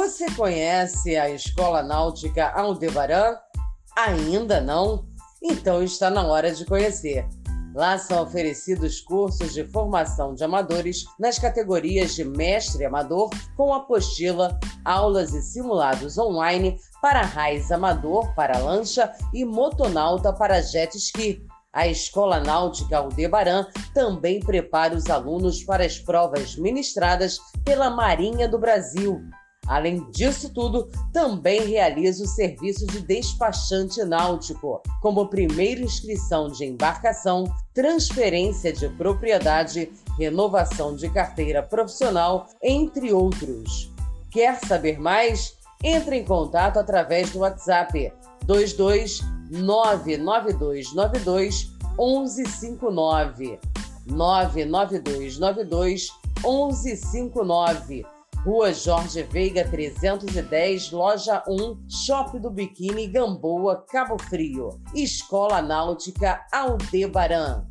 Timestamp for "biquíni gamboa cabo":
62.50-64.16